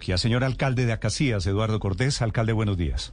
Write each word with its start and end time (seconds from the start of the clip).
Señor 0.00 0.44
alcalde 0.44 0.86
de 0.86 0.92
Acacías, 0.92 1.46
Eduardo 1.46 1.78
Cortés. 1.78 2.22
Alcalde, 2.22 2.52
buenos 2.52 2.76
días. 2.76 3.12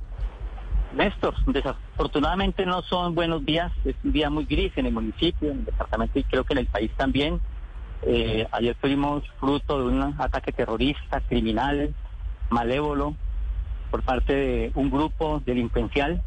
Néstor, 0.95 1.35
desafortunadamente 1.45 2.65
no 2.65 2.81
son 2.81 3.13
buenos 3.13 3.45
días. 3.45 3.71
Es 3.85 3.95
un 4.03 4.13
día 4.13 4.29
muy 4.29 4.45
gris 4.45 4.71
en 4.77 4.87
el 4.87 4.93
municipio, 4.93 5.51
en 5.51 5.59
el 5.59 5.65
departamento 5.65 6.17
y 6.17 6.23
creo 6.23 6.43
que 6.43 6.53
en 6.53 6.59
el 6.59 6.67
país 6.67 6.91
también. 6.97 7.39
Eh, 8.03 8.47
ayer 8.51 8.75
fuimos 8.79 9.23
fruto 9.39 9.79
de 9.79 9.95
un 9.95 10.15
ataque 10.17 10.51
terrorista, 10.51 11.21
criminal, 11.21 11.93
malévolo 12.49 13.15
por 13.91 14.03
parte 14.03 14.33
de 14.33 14.71
un 14.75 14.89
grupo 14.89 15.41
delincuencial 15.45 16.21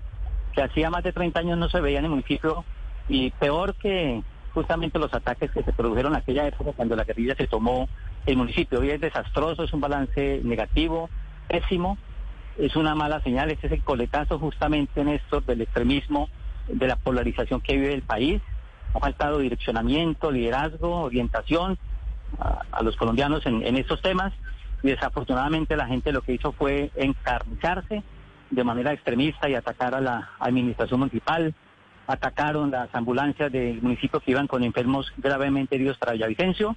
que 0.52 0.62
hacía 0.62 0.90
más 0.90 1.04
de 1.04 1.12
30 1.12 1.38
años 1.38 1.58
no 1.58 1.68
se 1.68 1.80
veía 1.80 1.98
en 1.98 2.06
el 2.06 2.10
municipio 2.10 2.64
y 3.08 3.30
peor 3.32 3.74
que 3.74 4.22
justamente 4.52 4.98
los 4.98 5.12
ataques 5.14 5.50
que 5.50 5.62
se 5.62 5.72
produjeron 5.72 6.12
en 6.12 6.18
aquella 6.18 6.46
época 6.46 6.72
cuando 6.74 6.96
la 6.96 7.04
guerrilla 7.04 7.36
se 7.36 7.46
tomó 7.46 7.88
el 8.26 8.36
municipio. 8.36 8.80
Hoy 8.80 8.90
es 8.90 9.00
desastroso, 9.00 9.64
es 9.64 9.72
un 9.72 9.80
balance 9.80 10.40
negativo, 10.44 11.08
pésimo, 11.48 11.98
es 12.58 12.76
una 12.76 12.94
mala 12.94 13.22
señal, 13.22 13.50
este 13.50 13.68
es 13.68 13.72
el 13.74 13.82
coletazo 13.82 14.38
justamente, 14.38 15.04
Néstor, 15.04 15.44
del 15.44 15.62
extremismo, 15.62 16.28
de 16.68 16.86
la 16.86 16.96
polarización 16.96 17.60
que 17.60 17.76
vive 17.76 17.94
el 17.94 18.02
país. 18.02 18.42
Ha 18.94 19.00
faltado 19.00 19.38
direccionamiento, 19.38 20.30
liderazgo, 20.30 21.02
orientación 21.02 21.78
a, 22.38 22.82
los 22.82 22.96
colombianos 22.96 23.44
en, 23.46 23.64
en 23.64 23.76
estos 23.76 24.02
temas 24.02 24.32
y 24.82 24.88
desafortunadamente 24.88 25.76
la 25.76 25.86
gente 25.86 26.12
lo 26.12 26.22
que 26.22 26.32
hizo 26.32 26.52
fue 26.52 26.90
encarnizarse 26.96 28.02
de 28.50 28.64
manera 28.64 28.92
extremista 28.92 29.48
y 29.48 29.54
atacar 29.54 29.94
a 29.94 30.00
la 30.00 30.30
administración 30.40 31.00
municipal, 31.00 31.54
atacaron 32.06 32.70
las 32.70 32.92
ambulancias 32.94 33.52
del 33.52 33.80
municipio 33.80 34.20
que 34.20 34.32
iban 34.32 34.48
con 34.48 34.64
enfermos 34.64 35.12
gravemente 35.16 35.76
heridos 35.76 35.98
para 35.98 36.12
Villavicencio 36.12 36.76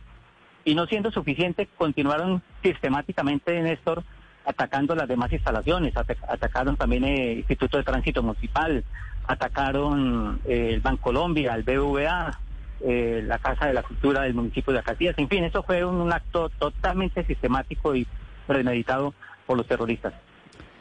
y 0.65 0.75
no 0.75 0.85
siendo 0.85 1.11
suficiente 1.11 1.67
continuaron 1.77 2.41
sistemáticamente, 2.61 3.61
Néstor, 3.61 4.03
atacando 4.45 4.95
las 4.95 5.07
demás 5.07 5.31
instalaciones, 5.31 5.93
atacaron 5.95 6.75
también 6.75 7.03
el 7.05 7.39
Instituto 7.39 7.77
de 7.77 7.83
Tránsito 7.83 8.23
Municipal, 8.23 8.83
atacaron 9.27 10.39
eh, 10.45 10.71
el 10.73 10.81
Banco 10.81 11.03
Colombia, 11.03 11.55
el 11.55 11.63
BVA, 11.63 12.39
eh, 12.81 13.23
la 13.25 13.39
Casa 13.39 13.67
de 13.67 13.73
la 13.73 13.83
Cultura 13.83 14.23
del 14.23 14.33
municipio 14.33 14.73
de 14.73 14.79
Acacías. 14.79 15.17
En 15.17 15.29
fin, 15.29 15.43
eso 15.43 15.63
fue 15.63 15.85
un, 15.85 16.11
acto 16.11 16.49
totalmente 16.49 17.23
sistemático 17.25 17.95
y 17.95 18.05
premeditado 18.45 19.13
por 19.45 19.57
los 19.57 19.67
terroristas. 19.67 20.13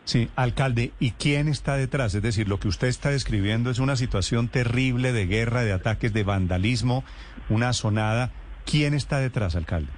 Sí, 0.05 0.29
alcalde, 0.35 0.93
¿y 0.99 1.13
quién 1.13 1.47
está 1.47 1.77
detrás? 1.77 2.13
Es 2.17 2.23
decir, 2.23 2.49
lo 2.49 2.59
que 2.59 2.67
usted 2.67 2.89
está 2.89 3.11
describiendo 3.11 3.71
es 3.71 3.79
una 3.79 3.95
situación 3.95 4.49
terrible 4.49 5.13
de 5.13 5.27
guerra, 5.27 5.63
de 5.63 5.73
ataques, 5.73 6.13
de 6.13 6.25
vandalismo, 6.25 7.05
una 7.49 7.73
sonada. 7.73 8.33
¿Quién 8.65 8.95
está 8.95 9.19
detrás, 9.19 9.57
alcalde? 9.57 9.91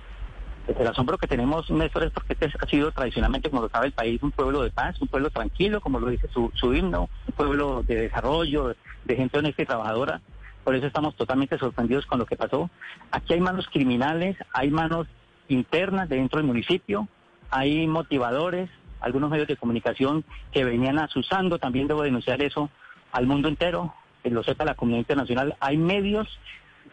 el 0.67 0.87
asombro 0.87 1.19
que 1.19 1.27
tenemos, 1.27 1.71
Néstor, 1.71 2.05
es 2.05 2.11
porque 2.11 2.33
este 2.33 2.51
ha 2.59 2.67
sido 2.67 2.91
tradicionalmente, 2.91 3.51
como 3.51 3.63
lo 3.63 3.69
sabe 3.69 3.87
el 3.87 3.93
país, 3.93 4.23
un 4.23 4.31
pueblo 4.31 4.63
de 4.63 4.71
paz, 4.71 5.01
un 5.01 5.09
pueblo 5.09 5.31
tranquilo, 5.31 5.81
como 5.81 6.01
lo 6.01 6.09
dice 6.09 6.29
su, 6.29 6.51
su 6.55 6.73
himno, 6.73 7.11
un 7.27 7.35
pueblo 7.35 7.83
de 7.83 7.97
desarrollo, 7.97 8.75
de 9.05 9.17
gente 9.17 9.39
honesta 9.39 9.63
y 9.63 9.67
trabajadora. 9.67 10.21
Por 10.65 10.75
eso 10.75 10.87
estamos 10.87 11.15
totalmente 11.17 11.59
sorprendidos 11.59 12.07
con 12.07 12.19
lo 12.19 12.27
que 12.27 12.37
pasó. 12.37 12.71
Aquí 13.11 13.35
hay 13.35 13.41
manos 13.41 13.69
criminales, 13.71 14.37
hay 14.53 14.71
manos 14.71 15.07
internas 15.49 16.09
dentro 16.09 16.39
del 16.39 16.47
municipio, 16.47 17.09
hay 17.51 17.87
motivadores, 17.87 18.71
algunos 19.01 19.31
medios 19.31 19.49
de 19.49 19.59
comunicación 19.59 20.25
que 20.51 20.65
venían 20.65 20.99
asusando, 20.99 21.59
también 21.59 21.89
debo 21.89 22.03
denunciar 22.03 22.41
eso 22.43 22.71
al 23.13 23.27
mundo 23.27 23.49
entero, 23.49 23.95
que 24.23 24.31
lo 24.31 24.43
sepa 24.43 24.65
la 24.65 24.75
comunidad 24.75 25.01
internacional. 25.01 25.57
Hay 25.61 25.77
medios 25.77 26.27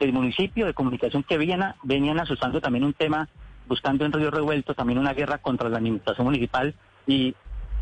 del 0.01 0.13
municipio 0.13 0.65
de 0.65 0.73
comunicación 0.73 1.23
que 1.23 1.37
venían, 1.37 1.75
venían 1.83 2.19
asusando 2.19 2.59
también 2.59 2.83
un 2.83 2.93
tema, 2.93 3.29
buscando 3.67 4.03
en 4.03 4.11
Río 4.11 4.31
Revuelto 4.31 4.73
también 4.73 4.97
una 4.97 5.13
guerra 5.13 5.37
contra 5.37 5.69
la 5.69 5.77
administración 5.77 6.25
municipal 6.25 6.73
y 7.05 7.35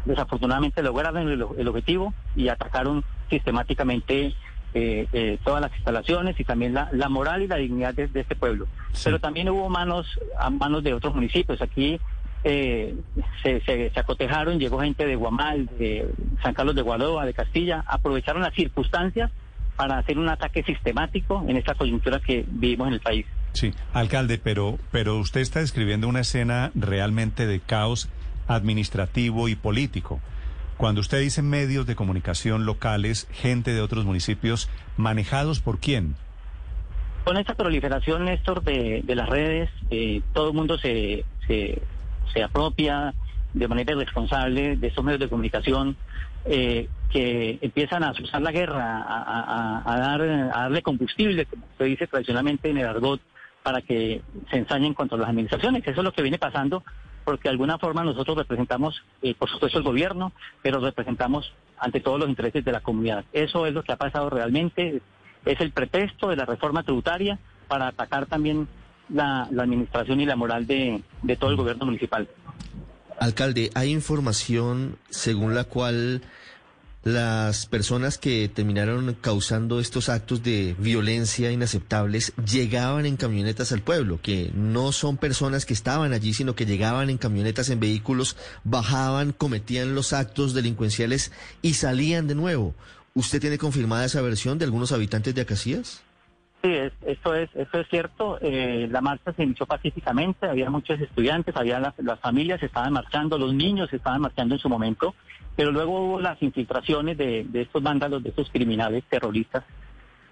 desafortunadamente 0.05 0.83
lograron 0.83 1.29
el 1.29 1.67
objetivo 1.67 2.13
y 2.35 2.49
atacaron 2.49 3.03
sistemáticamente 3.29 4.33
eh, 4.73 5.07
eh, 5.13 5.39
todas 5.43 5.61
las 5.61 5.73
instalaciones 5.73 6.39
y 6.39 6.43
también 6.43 6.73
la, 6.73 6.89
la 6.91 7.09
moral 7.09 7.41
y 7.41 7.47
la 7.47 7.55
dignidad 7.55 7.93
de, 7.93 8.09
este 8.13 8.35
pueblo. 8.35 8.67
Pero 9.03 9.19
también 9.19 9.49
hubo 9.49 9.69
manos 9.69 10.05
a 10.37 10.49
manos 10.49 10.83
de 10.83 10.93
otros 10.93 11.15
municipios. 11.15 11.61
Aquí 11.61 11.99
eh, 12.43 12.95
se, 13.41 13.61
se, 13.61 13.91
acotejaron, 13.95 14.59
llegó 14.59 14.79
gente 14.81 15.05
de 15.05 15.15
Guamal, 15.15 15.67
de 15.79 16.13
San 16.43 16.53
Carlos 16.53 16.75
de 16.75 16.81
Guadoa, 16.81 17.25
de 17.25 17.33
Castilla, 17.33 17.83
aprovecharon 17.87 18.43
las 18.43 18.53
circunstancias 18.53 19.31
para 19.79 19.97
hacer 19.97 20.19
un 20.19 20.27
ataque 20.27 20.61
sistemático 20.61 21.45
en 21.47 21.55
esta 21.55 21.73
coyuntura 21.73 22.19
que 22.19 22.43
vivimos 22.45 22.89
en 22.89 22.95
el 22.95 22.99
país. 22.99 23.25
Sí, 23.53 23.73
alcalde, 23.93 24.37
pero, 24.37 24.77
pero 24.91 25.17
usted 25.17 25.39
está 25.39 25.61
describiendo 25.61 26.09
una 26.09 26.19
escena 26.19 26.71
realmente 26.75 27.47
de 27.47 27.61
caos 27.61 28.09
administrativo 28.49 29.47
y 29.47 29.55
político. 29.55 30.19
Cuando 30.75 30.99
usted 30.99 31.21
dice 31.21 31.41
medios 31.41 31.87
de 31.87 31.95
comunicación 31.95 32.65
locales, 32.65 33.29
gente 33.31 33.71
de 33.71 33.79
otros 33.79 34.03
municipios, 34.03 34.69
¿manejados 34.97 35.61
por 35.61 35.79
quién? 35.79 36.15
Con 37.23 37.37
esta 37.37 37.53
proliferación, 37.53 38.25
Néstor, 38.25 38.61
de, 38.61 39.01
las 39.07 39.29
redes, 39.29 39.69
eh, 39.91 40.21
todo 40.33 40.49
el 40.49 40.55
mundo 40.55 40.77
se, 40.77 41.23
se, 41.47 42.43
apropia 42.43 43.13
de 43.53 43.67
manera 43.67 43.93
irresponsable 43.93 44.77
de 44.77 44.87
estos 44.87 45.03
medios 45.03 45.19
de 45.19 45.29
comunicación 45.29 45.95
eh, 46.45 46.87
que 47.11 47.57
empiezan 47.61 48.03
a 48.03 48.11
usar 48.11 48.41
la 48.41 48.51
guerra, 48.51 49.05
a, 49.85 49.99
dar, 49.99 50.21
a 50.21 50.61
darle 50.61 50.81
combustible, 50.81 51.45
como 51.45 51.63
se 51.77 51.83
dice 51.85 52.07
tradicionalmente 52.07 52.69
en 52.69 52.77
el 52.77 52.87
argot, 52.87 53.21
para 53.63 53.81
que 53.81 54.21
se 54.49 54.57
ensañen 54.57 54.93
contra 54.93 55.17
las 55.17 55.29
administraciones. 55.29 55.81
Eso 55.85 56.01
es 56.01 56.03
lo 56.03 56.13
que 56.13 56.21
viene 56.21 56.37
pasando 56.37 56.83
porque 57.29 57.43
de 57.43 57.49
alguna 57.49 57.77
forma 57.77 58.03
nosotros 58.03 58.37
representamos, 58.37 59.03
eh, 59.21 59.35
por 59.35 59.49
supuesto, 59.49 59.77
el 59.77 59.83
gobierno, 59.83 60.31
pero 60.63 60.79
representamos 60.79 61.53
ante 61.77 61.99
todos 61.99 62.19
los 62.19 62.29
intereses 62.29 62.65
de 62.65 62.71
la 62.71 62.81
comunidad. 62.81 63.23
Eso 63.33 63.67
es 63.67 63.73
lo 63.73 63.83
que 63.83 63.91
ha 63.91 63.97
pasado 63.97 64.31
realmente, 64.31 65.01
es 65.45 65.61
el 65.61 65.71
pretexto 65.71 66.29
de 66.29 66.35
la 66.35 66.45
reforma 66.45 66.81
tributaria 66.81 67.37
para 67.67 67.87
atacar 67.87 68.25
también 68.25 68.67
la, 69.09 69.43
administración 69.43 70.19
y 70.21 70.25
la 70.25 70.35
moral 70.35 70.65
de, 70.65 71.03
de 71.21 71.35
todo 71.35 71.51
el 71.51 71.55
gobierno 71.55 71.85
municipal. 71.85 72.27
Alcalde, 73.19 73.69
hay 73.73 73.91
información 73.91 74.97
según 75.09 75.53
la 75.53 75.65
cual 75.65 76.21
las 77.03 77.65
personas 77.65 78.17
que 78.17 78.49
terminaron 78.53 79.15
causando 79.19 79.79
estos 79.79 80.09
actos 80.09 80.43
de 80.43 80.75
violencia 80.77 81.51
inaceptables 81.51 82.33
llegaban 82.45 83.05
en 83.05 83.17
camionetas 83.17 83.71
al 83.71 83.81
pueblo, 83.81 84.21
que 84.21 84.51
no 84.53 84.91
son 84.91 85.17
personas 85.17 85.65
que 85.65 85.73
estaban 85.73 86.13
allí, 86.13 86.33
sino 86.33 86.55
que 86.55 86.65
llegaban 86.65 87.09
en 87.09 87.17
camionetas, 87.17 87.69
en 87.69 87.79
vehículos, 87.79 88.37
bajaban, 88.63 89.33
cometían 89.33 89.95
los 89.95 90.13
actos 90.13 90.53
delincuenciales 90.53 91.31
y 91.61 91.73
salían 91.73 92.27
de 92.27 92.35
nuevo. 92.35 92.73
¿Usted 93.13 93.41
tiene 93.41 93.57
confirmada 93.57 94.05
esa 94.05 94.21
versión 94.21 94.59
de 94.59 94.65
algunos 94.65 94.91
habitantes 94.91 95.35
de 95.35 95.41
Acacías? 95.41 96.03
Sí, 96.61 96.73
esto 97.05 97.35
es, 97.35 97.49
esto 97.55 97.79
es 97.79 97.87
cierto. 97.87 98.37
Eh, 98.41 98.87
la 98.91 98.99
marcha 98.99 99.31
se 99.33 99.43
inició 99.43 99.65
pacíficamente, 99.65 100.45
había 100.45 100.69
muchos 100.69 100.99
estudiantes, 100.99 101.55
había 101.55 101.79
las, 101.79 101.93
las 101.99 102.19
familias 102.19 102.61
estaban 102.61 102.91
marchando, 102.91 103.37
los 103.37 103.53
niños 103.53 103.91
estaban 103.93 104.21
marchando 104.21 104.55
en 104.55 104.59
su 104.59 104.67
momento 104.67 105.15
pero 105.59 105.73
luego 105.73 106.05
hubo 106.05 106.21
las 106.21 106.41
infiltraciones 106.41 107.17
de, 107.17 107.45
estos 107.53 107.83
vándalos, 107.83 108.23
de 108.23 108.29
estos 108.29 108.49
criminales 108.49 109.03
terroristas 109.09 109.65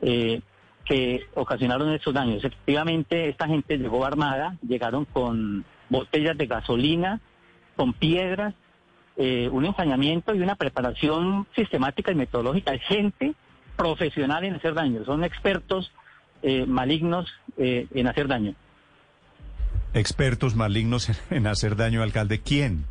eh, 0.02 0.40
que 0.86 1.26
ocasionaron 1.34 1.92
estos 1.92 2.14
daños. 2.14 2.46
Efectivamente, 2.46 3.28
esta 3.28 3.46
gente 3.46 3.78
llegó 3.78 4.06
armada, 4.06 4.56
llegaron 4.66 5.04
con 5.04 5.66
botellas 5.90 6.38
de 6.38 6.46
gasolina, 6.46 7.20
con 7.76 7.92
piedras, 7.92 8.54
eh, 9.18 9.50
un 9.52 9.66
ensañamiento 9.66 10.34
y 10.34 10.40
una 10.40 10.56
preparación 10.56 11.46
sistemática 11.58 12.14
y 12.14 12.16
metodológica. 12.16 12.72
Hay 12.72 12.80
gente 12.80 13.34
profesional 13.76 14.46
en 14.46 14.56
hacer 14.56 14.76
daño, 14.76 15.04
son 15.04 15.26
expertos 15.26 15.92
eh, 16.48 16.66
malignos 16.66 17.28
en 17.58 18.08
hacer 18.08 18.28
daño. 18.28 18.54
Expertos 19.94 20.56
malignos 20.56 21.10
en 21.32 21.48
hacer 21.48 21.76
daño, 21.76 22.04
alcalde. 22.04 22.40
¿Quién? 22.40 22.86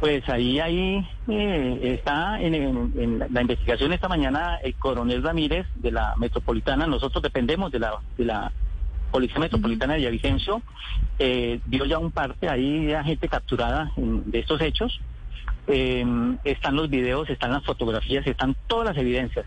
Pues 0.00 0.28
ahí, 0.28 0.58
ahí 0.60 1.06
eh, 1.28 1.94
está 1.98 2.40
en, 2.40 3.24
la 3.32 3.40
investigación 3.40 3.92
esta 3.92 4.08
mañana 4.08 4.56
el 4.62 4.74
coronel 4.74 5.22
Ramírez 5.22 5.66
de 5.76 5.92
la 5.92 6.14
Metropolitana. 6.16 6.86
Nosotros 6.86 7.22
dependemos 7.22 7.70
de 7.72 7.78
la, 7.78 7.92
de 8.18 8.24
la 8.24 8.52
Policía 9.10 9.38
Metropolitana 9.38 9.92
de 9.94 10.00
Villavicencio 10.00 10.60
eh, 11.18 11.60
dio 11.66 11.84
ya 11.84 11.98
un 11.98 12.10
parte, 12.10 12.48
ahí 12.48 12.92
hay 12.92 13.04
gente 13.04 13.28
capturada 13.28 13.92
en- 13.96 14.28
de 14.30 14.40
estos 14.40 14.60
hechos. 14.60 15.00
Eh, 15.68 16.04
están 16.44 16.74
los 16.76 16.90
videos, 16.90 17.30
están 17.30 17.52
las 17.52 17.64
fotografías, 17.64 18.26
están 18.26 18.56
todas 18.66 18.88
las 18.88 18.98
evidencias. 18.98 19.46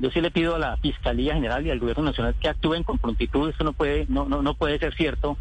Yo 0.00 0.10
sí 0.10 0.20
le 0.20 0.30
pido 0.30 0.56
a 0.56 0.58
la 0.58 0.76
Fiscalía 0.78 1.34
General 1.34 1.64
y 1.66 1.70
al 1.70 1.78
Gobierno 1.78 2.04
Nacional 2.04 2.34
que 2.40 2.48
actúen 2.48 2.82
con 2.82 2.98
prontitud. 2.98 3.48
Esto 3.48 3.64
no 3.64 3.72
puede, 3.72 4.06
no, 4.08 4.26
no, 4.26 4.42
no 4.42 4.54
puede 4.54 4.78
ser 4.78 4.94
cierto 4.94 5.38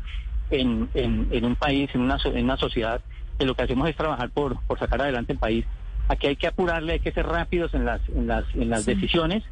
en, 0.51 0.89
en, 0.94 1.27
en 1.31 1.45
un 1.45 1.55
país, 1.55 1.89
en 1.94 2.01
una, 2.01 2.17
en 2.23 2.44
una 2.45 2.57
sociedad, 2.57 3.01
que 3.39 3.45
lo 3.45 3.55
que 3.55 3.63
hacemos 3.63 3.89
es 3.89 3.95
trabajar 3.95 4.29
por, 4.29 4.61
por 4.67 4.77
sacar 4.77 5.01
adelante 5.01 5.33
el 5.33 5.39
país. 5.39 5.65
Aquí 6.07 6.27
hay 6.27 6.35
que 6.35 6.47
apurarle, 6.47 6.94
hay 6.94 7.00
que 7.00 7.11
ser 7.11 7.25
rápidos 7.25 7.73
en 7.73 7.85
las, 7.85 8.01
en 8.09 8.27
las, 8.27 8.44
en 8.53 8.69
las 8.69 8.85
decisiones 8.85 9.44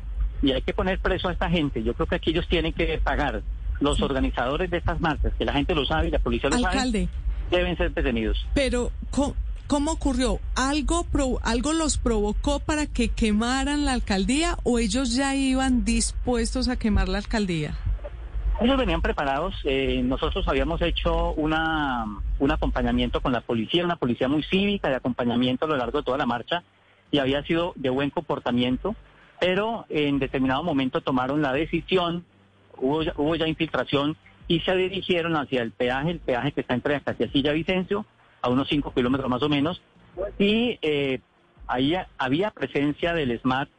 y 0.43 0.51
hay 0.51 0.61
que 0.61 0.73
poner 0.73 0.99
preso 0.99 1.29
a 1.29 1.31
esta 1.31 1.49
gente. 1.49 1.81
Yo 1.83 1.93
creo 1.93 2.07
que 2.07 2.15
aquí 2.15 2.31
ellos 2.31 2.47
tienen 2.47 2.73
que 2.73 2.99
pagar. 3.03 3.41
Los 3.79 3.99
organizadores 3.99 4.69
de 4.69 4.77
estas 4.77 5.01
marchas, 5.01 5.33
que 5.39 5.43
la 5.43 5.53
gente 5.53 5.73
lo 5.73 5.85
sabe 5.85 6.09
y 6.09 6.11
la 6.11 6.19
policía 6.19 6.51
lo 6.51 6.57
Alcalde, 6.57 7.07
sabe, 7.07 7.57
deben 7.63 7.77
ser 7.77 7.91
detenidos. 7.91 8.45
pero 8.53 8.91
¿cómo, 9.09 9.35
cómo 9.71 9.93
ocurrió? 9.93 10.41
¿Algo, 10.57 11.07
¿Algo 11.43 11.71
los 11.71 11.97
provocó 11.97 12.59
para 12.59 12.87
que 12.87 13.07
quemaran 13.07 13.85
la 13.85 13.93
alcaldía 13.93 14.57
o 14.65 14.79
ellos 14.79 15.15
ya 15.15 15.33
iban 15.33 15.85
dispuestos 15.85 16.67
a 16.67 16.75
quemar 16.75 17.07
la 17.07 17.19
alcaldía? 17.19 17.77
Ellos 18.59 18.77
venían 18.77 19.01
preparados. 19.01 19.55
eh, 19.63 20.01
nosotros 20.03 20.45
habíamos 20.49 20.81
hecho 20.81 21.31
una, 21.35 22.05
un 22.39 22.51
acompañamiento 22.51 23.21
con 23.21 23.31
la 23.31 23.39
policía, 23.39 23.85
una 23.85 23.95
policía 23.95 24.27
muy 24.27 24.43
cívica 24.43 24.89
de 24.89 24.95
acompañamiento 24.95 25.63
a 25.63 25.69
lo 25.69 25.77
largo 25.77 25.99
de 25.99 26.03
toda 26.03 26.17
la 26.17 26.25
marcha 26.25 26.63
y 27.09 27.19
había 27.19 27.41
sido 27.43 27.71
de 27.77 27.89
buen 27.89 28.09
comportamiento, 28.09 28.93
pero 29.39 29.85
en 29.87 30.19
determinado 30.19 30.63
momento 30.63 30.99
tomaron 30.99 31.41
la 31.41 31.53
decisión, 31.53 32.25
hubo 32.77 33.03
ya, 33.03 33.13
hubo 33.15 33.37
ya 33.37 33.47
infiltración 33.47 34.17
y 34.49 34.59
se 34.59 34.75
dirigieron 34.75 35.37
hacia 35.37 35.61
el 35.61 35.71
peaje, 35.71 36.11
el 36.11 36.19
peaje 36.19 36.51
que 36.51 36.59
está 36.59 36.73
entre 36.73 36.97
Acacías 36.97 37.31
Vicencio, 37.31 38.05
a 38.41 38.49
unos 38.49 38.67
5 38.69 38.93
kilómetros 38.93 39.29
más 39.29 39.41
o 39.43 39.49
menos, 39.49 39.81
y 40.39 40.77
eh, 40.81 41.19
ahí 41.67 41.93
había 42.17 42.51
presencia 42.51 43.13
del 43.13 43.39
SMAT 43.39 43.69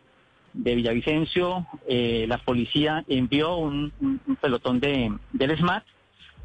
de 0.54 0.74
Villavicencio, 0.74 1.66
eh, 1.88 2.26
la 2.28 2.38
policía 2.38 3.04
envió 3.08 3.56
un, 3.56 3.92
pelotón 4.40 4.80
de, 4.80 5.12
del 5.32 5.56
SMAT 5.56 5.84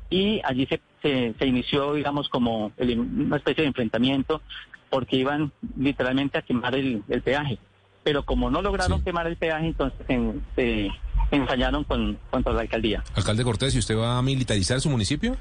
y 0.10 0.40
allí 0.46 0.66
se, 0.68 0.80
se, 1.02 1.34
se 1.38 1.46
inició, 1.46 1.94
digamos, 1.94 2.30
como 2.30 2.72
el- 2.78 3.00
una 3.00 3.36
especie 3.38 3.64
de 3.64 3.68
enfrentamiento 3.68 4.42
porque 4.90 5.18
iban 5.18 5.52
literalmente 5.78 6.38
a 6.38 6.42
quemar 6.42 6.74
el, 6.76 7.04
el 7.10 7.22
peaje. 7.22 7.58
Pero 8.04 8.24
como 8.24 8.50
no 8.50 8.62
lograron 8.62 9.00
Sí. 9.00 9.04
quemar 9.06 9.28
el 9.28 9.36
peaje, 9.36 9.68
entonces 9.68 10.00
se, 10.08 10.32
se 10.56 10.90
ensañaron 11.32 11.84
con, 11.84 12.18
contra 12.30 12.54
la 12.54 12.62
alcaldía. 12.62 13.04
Alcalde 13.14 13.44
Cortés, 13.44 13.76
¿y 13.76 13.80
usted 13.80 13.98
va 13.98 14.18
a 14.18 14.22
militarizar 14.22 14.80
su 14.80 14.90
municipio? 14.90 15.36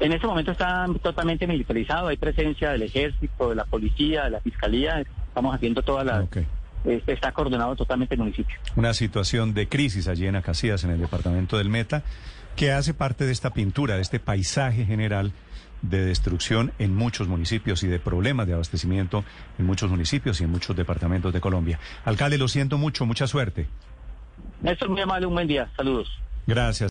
En 0.00 0.12
este 0.12 0.26
momento 0.26 0.52
está 0.52 0.86
totalmente 1.02 1.46
militarizado, 1.46 2.08
hay 2.08 2.16
presencia 2.16 2.70
del 2.70 2.82
ejército, 2.82 3.50
de 3.50 3.54
la 3.54 3.64
policía, 3.64 4.24
de 4.24 4.30
la 4.30 4.40
fiscalía, 4.40 5.00
estamos 5.00 5.54
haciendo 5.54 5.82
toda 5.82 6.04
la... 6.04 6.20
Ok. 6.20 6.38
este, 6.84 7.12
está 7.12 7.32
coordinado 7.32 7.76
totalmente 7.76 8.14
el 8.14 8.20
municipio. 8.20 8.56
Una 8.76 8.94
situación 8.94 9.52
de 9.52 9.68
crisis 9.68 10.08
allí 10.08 10.26
en 10.26 10.36
Acacías, 10.36 10.84
en 10.84 10.90
el 10.90 11.00
departamento 11.00 11.58
del 11.58 11.68
Meta, 11.68 12.02
que 12.56 12.72
hace 12.72 12.94
parte 12.94 13.26
de 13.26 13.32
esta 13.32 13.50
pintura, 13.50 13.96
de 13.96 14.02
este 14.02 14.20
paisaje 14.20 14.84
general 14.84 15.32
de 15.82 16.04
destrucción 16.04 16.72
en 16.78 16.94
muchos 16.94 17.28
municipios 17.28 17.82
y 17.82 17.86
de 17.86 17.98
problemas 17.98 18.46
de 18.46 18.54
abastecimiento 18.54 19.24
en 19.58 19.66
muchos 19.66 19.90
municipios 19.90 20.40
y 20.40 20.44
en 20.44 20.50
muchos 20.50 20.76
departamentos 20.76 21.32
de 21.32 21.40
Colombia. 21.40 21.78
Alcalde, 22.04 22.38
lo 22.38 22.48
siento 22.48 22.78
mucho, 22.78 23.06
mucha 23.06 23.26
suerte. 23.26 23.66
Néstor, 24.60 24.90
muy 24.90 25.00
amable, 25.00 25.26
un 25.26 25.34
buen 25.34 25.48
día, 25.48 25.70
saludos. 25.76 26.08
Gracias. 26.46 26.90